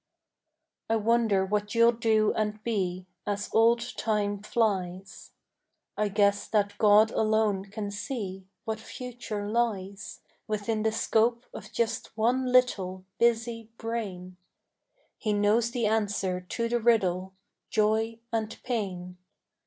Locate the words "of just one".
11.53-12.47